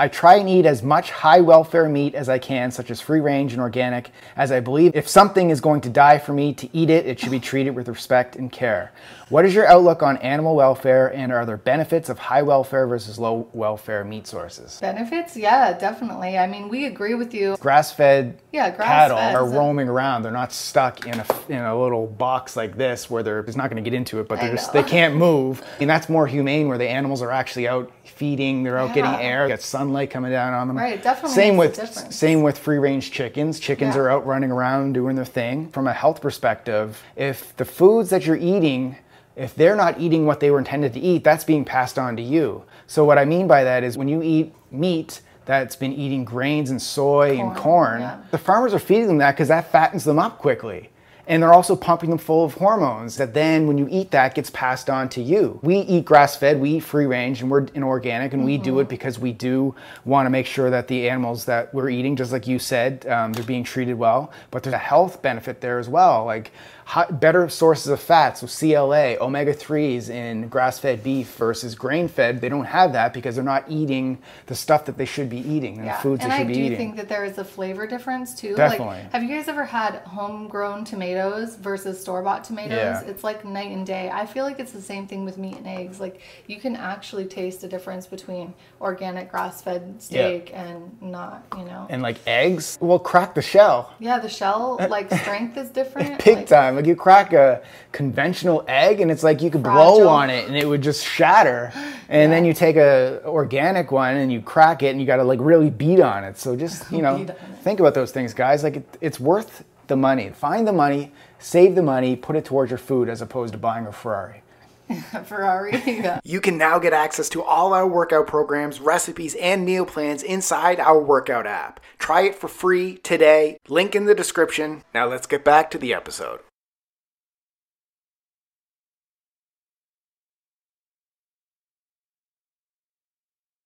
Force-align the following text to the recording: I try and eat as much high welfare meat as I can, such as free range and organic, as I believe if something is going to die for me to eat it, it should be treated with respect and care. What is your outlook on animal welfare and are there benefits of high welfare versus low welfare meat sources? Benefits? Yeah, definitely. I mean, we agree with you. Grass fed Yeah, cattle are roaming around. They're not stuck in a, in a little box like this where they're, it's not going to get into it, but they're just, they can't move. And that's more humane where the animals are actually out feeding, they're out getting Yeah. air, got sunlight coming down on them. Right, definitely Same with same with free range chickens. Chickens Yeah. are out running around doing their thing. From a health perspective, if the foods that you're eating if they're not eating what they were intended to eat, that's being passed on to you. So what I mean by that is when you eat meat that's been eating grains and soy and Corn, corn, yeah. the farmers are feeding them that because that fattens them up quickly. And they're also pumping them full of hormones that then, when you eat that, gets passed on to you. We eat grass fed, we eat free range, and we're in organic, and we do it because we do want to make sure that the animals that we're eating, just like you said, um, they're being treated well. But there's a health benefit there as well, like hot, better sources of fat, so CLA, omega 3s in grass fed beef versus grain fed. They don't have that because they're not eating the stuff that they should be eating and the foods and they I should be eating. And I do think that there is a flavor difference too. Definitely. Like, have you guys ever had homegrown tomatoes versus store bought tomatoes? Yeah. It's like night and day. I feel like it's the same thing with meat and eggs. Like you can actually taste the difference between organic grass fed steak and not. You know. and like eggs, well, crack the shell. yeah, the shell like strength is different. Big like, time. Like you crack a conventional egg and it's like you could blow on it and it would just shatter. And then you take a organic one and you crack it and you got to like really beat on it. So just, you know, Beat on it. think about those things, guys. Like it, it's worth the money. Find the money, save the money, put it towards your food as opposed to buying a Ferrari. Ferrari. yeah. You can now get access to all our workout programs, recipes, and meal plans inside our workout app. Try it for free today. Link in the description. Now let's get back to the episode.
I 0.00 0.06
try 0.06 0.36
and 0.36 0.48
eat 0.48 0.64
as 0.64 0.80
much 0.84 1.10
high 1.10 1.40
welfare 1.40 1.88
meat 1.88 2.14
as 2.14 2.28
I 2.28 2.38
can, 2.38 2.70
such 2.70 2.88
as 2.92 3.00
free 3.00 3.18
range 3.18 3.52
and 3.52 3.60
organic, 3.60 4.10
as 4.36 4.52
I 4.52 4.60
believe 4.60 4.94
if 4.94 5.08
something 5.08 5.50
is 5.50 5.60
going 5.60 5.80
to 5.80 5.90
die 5.90 6.18
for 6.18 6.32
me 6.32 6.54
to 6.54 6.68
eat 6.72 6.88
it, 6.88 7.04
it 7.04 7.18
should 7.18 7.32
be 7.32 7.40
treated 7.40 7.74
with 7.74 7.88
respect 7.88 8.36
and 8.36 8.50
care. 8.52 8.92
What 9.28 9.44
is 9.44 9.54
your 9.54 9.66
outlook 9.66 10.02
on 10.02 10.16
animal 10.18 10.54
welfare 10.54 11.12
and 11.12 11.32
are 11.32 11.44
there 11.44 11.56
benefits 11.58 12.08
of 12.08 12.18
high 12.18 12.42
welfare 12.42 12.86
versus 12.86 13.18
low 13.18 13.48
welfare 13.52 14.04
meat 14.04 14.26
sources? 14.28 14.78
Benefits? 14.80 15.36
Yeah, 15.36 15.76
definitely. 15.76 16.38
I 16.38 16.46
mean, 16.46 16.68
we 16.68 16.86
agree 16.86 17.14
with 17.14 17.34
you. 17.34 17.56
Grass 17.58 17.92
fed 17.92 18.40
Yeah, 18.52 18.70
cattle 18.70 19.18
are 19.18 19.46
roaming 19.46 19.88
around. 19.88 20.22
They're 20.22 20.32
not 20.32 20.52
stuck 20.52 21.06
in 21.06 21.18
a, 21.20 21.26
in 21.48 21.58
a 21.58 21.78
little 21.78 22.06
box 22.06 22.56
like 22.56 22.76
this 22.76 23.10
where 23.10 23.22
they're, 23.24 23.40
it's 23.40 23.56
not 23.56 23.68
going 23.68 23.82
to 23.82 23.90
get 23.90 23.94
into 23.96 24.20
it, 24.20 24.28
but 24.28 24.40
they're 24.40 24.52
just, 24.54 24.72
they 24.72 24.84
can't 24.84 25.16
move. 25.16 25.60
And 25.80 25.90
that's 25.90 26.08
more 26.08 26.26
humane 26.28 26.68
where 26.68 26.78
the 26.78 26.88
animals 26.88 27.20
are 27.20 27.32
actually 27.32 27.68
out 27.68 27.92
feeding, 28.04 28.62
they're 28.62 28.78
out 28.78 28.94
getting 28.94 29.12
Yeah. 29.12 29.20
air, 29.20 29.48
got 29.48 29.60
sunlight 29.60 29.87
coming 30.06 30.30
down 30.30 30.54
on 30.54 30.68
them. 30.68 30.76
Right, 30.76 31.02
definitely 31.02 31.34
Same 31.34 31.56
with 31.56 32.12
same 32.12 32.42
with 32.42 32.58
free 32.58 32.78
range 32.78 33.10
chickens. 33.10 33.58
Chickens 33.60 33.94
Yeah. 33.94 34.02
are 34.02 34.10
out 34.10 34.26
running 34.26 34.50
around 34.50 34.92
doing 34.92 35.16
their 35.16 35.24
thing. 35.24 35.68
From 35.68 35.86
a 35.86 35.92
health 35.92 36.20
perspective, 36.20 37.02
if 37.16 37.56
the 37.56 37.64
foods 37.64 38.10
that 38.10 38.26
you're 38.26 38.36
eating 38.36 38.96
if 39.36 39.54
they're 39.54 39.76
not 39.76 40.00
eating 40.00 40.26
what 40.26 40.40
they 40.40 40.50
were 40.50 40.58
intended 40.58 40.92
to 40.94 40.98
eat, 41.00 41.22
that's 41.22 41.44
being 41.44 41.64
passed 41.64 41.96
on 41.96 42.16
to 42.16 42.22
you. 42.22 42.64
So 42.88 43.04
what 43.04 43.18
I 43.18 43.24
mean 43.24 43.46
by 43.46 43.62
that 43.62 43.84
is 43.84 43.96
when 43.96 44.08
you 44.08 44.20
eat 44.20 44.52
meat 44.72 45.20
that's 45.44 45.76
been 45.76 45.92
eating 45.92 46.24
grains 46.24 46.70
and 46.70 46.82
soy 46.82 47.30
and 47.38 47.50
Corn, 47.50 47.56
corn, 47.56 48.00
yeah. 48.00 48.18
the 48.32 48.38
farmers 48.38 48.74
are 48.74 48.80
feeding 48.80 49.06
them 49.06 49.18
that 49.18 49.32
because 49.32 49.46
that 49.48 49.70
fattens 49.70 50.02
them 50.04 50.18
up 50.18 50.38
quickly. 50.38 50.90
And 51.28 51.42
they're 51.42 51.52
also 51.52 51.76
pumping 51.76 52.08
them 52.08 52.18
full 52.18 52.44
of 52.44 52.54
hormones 52.54 53.18
that 53.18 53.34
then, 53.34 53.66
when 53.66 53.76
you 53.76 53.86
eat 53.90 54.10
that, 54.12 54.34
gets 54.34 54.48
passed 54.48 54.88
on 54.88 55.10
to 55.10 55.22
you. 55.22 55.60
We 55.62 55.80
eat 55.80 56.06
grass 56.06 56.36
fed, 56.36 56.58
we 56.58 56.76
eat 56.76 56.80
free 56.80 57.04
range, 57.04 57.42
and 57.42 57.50
we're 57.50 57.66
in 57.66 57.82
organic, 57.82 58.32
and 58.32 58.46
we 58.46 58.56
do 58.56 58.80
it 58.80 58.88
because 58.88 59.18
we 59.18 59.32
do 59.32 59.74
want 60.06 60.24
to 60.24 60.30
make 60.30 60.46
sure 60.46 60.70
that 60.70 60.88
the 60.88 61.08
animals 61.08 61.44
that 61.44 61.72
we're 61.74 61.90
eating, 61.90 62.16
just 62.16 62.32
like 62.32 62.46
you 62.46 62.58
said, 62.58 63.06
um, 63.06 63.34
they're 63.34 63.44
being 63.44 63.62
treated 63.62 63.98
well. 63.98 64.32
But 64.50 64.62
there's 64.62 64.74
a 64.74 64.78
health 64.78 65.20
benefit 65.20 65.60
there 65.60 65.78
as 65.78 65.88
well, 65.88 66.24
like 66.24 66.50
hot, 66.88 67.20
better 67.20 67.46
sources 67.50 67.88
of 67.88 68.00
fat, 68.00 68.38
so 68.38 68.46
CLA, 68.46 69.16
omega 69.20 69.52
3s 69.52 70.08
in 70.08 70.48
grass 70.48 70.78
fed 70.78 71.02
beef 71.02 71.34
versus 71.36 71.74
grain 71.74 72.08
fed. 72.08 72.40
They 72.40 72.48
don't 72.48 72.64
have 72.64 72.94
that 72.94 73.12
because 73.12 73.34
they're 73.34 73.44
not 73.44 73.66
eating 73.68 74.16
the 74.46 74.54
stuff 74.54 74.86
that 74.86 74.96
they 74.96 75.04
should 75.04 75.28
be 75.28 75.40
eating 75.40 75.78
and 75.78 75.88
the 75.88 75.92
foods 75.92 76.22
and 76.22 76.32
they 76.32 76.36
I 76.36 76.38
should 76.38 76.48
be 76.48 76.54
eating. 76.54 76.64
And 76.64 76.74
I 76.74 76.76
do 76.78 76.82
think 76.84 76.96
that 76.96 77.08
there 77.10 77.26
is 77.26 77.36
a 77.36 77.44
flavor 77.44 77.86
difference 77.86 78.34
too. 78.34 78.56
Definitely. 78.56 79.02
Like, 79.02 79.12
have 79.12 79.22
you 79.22 79.28
guys 79.28 79.48
ever 79.48 79.66
had 79.66 79.96
homegrown 79.96 80.84
tomatoes 80.86 81.17
versus 81.60 82.00
store 82.00 82.22
bought 82.22 82.44
tomatoes? 82.44 82.76
Yeah. 82.76 83.00
It's 83.02 83.24
like 83.24 83.44
night 83.44 83.70
and 83.70 83.86
day. 83.86 84.10
I 84.12 84.26
feel 84.26 84.44
like 84.44 84.58
it's 84.60 84.72
the 84.72 84.82
same 84.82 85.06
thing 85.06 85.24
with 85.24 85.38
meat 85.38 85.56
and 85.56 85.66
eggs. 85.66 86.00
Like 86.00 86.20
you 86.46 86.58
can 86.58 86.76
actually 86.76 87.26
taste 87.26 87.60
the 87.60 87.68
difference 87.68 88.06
between 88.06 88.54
organic 88.80 89.30
grass 89.30 89.62
fed 89.62 90.00
steak 90.00 90.50
and 90.54 90.96
not. 91.02 91.44
You 91.56 91.64
know. 91.64 91.86
and 91.90 92.02
like 92.02 92.18
eggs, 92.26 92.78
well, 92.80 92.98
crack 92.98 93.34
the 93.34 93.42
shell. 93.42 93.94
yeah, 93.98 94.18
the 94.18 94.28
shell 94.28 94.78
like 94.90 95.12
strength 95.12 95.56
is 95.56 95.70
different. 95.70 96.24
Big 96.24 96.36
like, 96.38 96.46
time. 96.46 96.76
Like 96.76 96.86
you 96.86 96.96
crack 96.96 97.32
a 97.32 97.62
conventional 97.92 98.64
egg 98.68 99.00
and 99.00 99.10
it's 99.10 99.22
like 99.22 99.42
you 99.42 99.50
could 99.50 99.62
blow 99.62 100.08
on 100.08 100.30
it 100.30 100.46
and 100.46 100.56
it 100.56 100.66
would 100.66 100.82
just 100.82 101.04
shatter. 101.04 101.72
And 102.10 102.32
then 102.32 102.46
you 102.46 102.54
take 102.54 102.76
a 102.76 103.20
organic 103.26 103.92
one 103.92 104.16
and 104.16 104.32
you 104.32 104.40
crack 104.40 104.82
it 104.82 104.88
and 104.88 104.98
you 104.98 105.06
got 105.06 105.16
to 105.16 105.24
like 105.24 105.40
really 105.42 105.68
beat 105.68 106.00
on 106.00 106.24
it. 106.24 106.38
So 106.38 106.56
just, 106.56 106.90
you 106.96 107.02
know, 107.02 107.18
Beat 107.18 107.30
on 107.30 107.36
it. 107.36 107.58
think 107.60 107.80
about 107.80 107.92
those 107.92 108.12
things, 108.12 108.32
guys. 108.32 108.62
Like 108.62 108.76
it, 108.76 108.96
it's 109.02 109.20
worth 109.20 109.64
the 109.88 109.96
money. 109.96 110.30
Find 110.30 110.66
the 110.66 110.72
money, 110.72 111.12
save 111.38 111.74
the 111.74 111.82
money, 111.82 112.16
put 112.16 112.36
it 112.36 112.44
towards 112.44 112.70
your 112.70 112.78
food 112.78 113.08
as 113.08 113.20
opposed 113.20 113.52
to 113.52 113.58
buying 113.58 113.86
a 113.86 113.92
Ferrari. 113.92 114.42
Ferrari. 115.24 115.82
yeah. 115.86 116.20
You 116.24 116.40
can 116.40 116.56
now 116.56 116.78
get 116.78 116.92
access 116.92 117.28
to 117.30 117.42
all 117.42 117.74
our 117.74 117.86
workout 117.86 118.26
programs, 118.26 118.80
recipes, 118.80 119.34
and 119.34 119.64
meal 119.64 119.84
plans 119.84 120.22
inside 120.22 120.80
our 120.80 120.98
workout 120.98 121.46
app. 121.46 121.80
Try 121.98 122.22
it 122.22 122.34
for 122.34 122.48
free 122.48 122.96
today. 122.98 123.58
Link 123.68 123.94
in 123.94 124.06
the 124.06 124.14
description. 124.14 124.82
Now 124.94 125.06
let's 125.06 125.26
get 125.26 125.44
back 125.44 125.70
to 125.72 125.78
the 125.78 125.92
episode. 125.92 126.40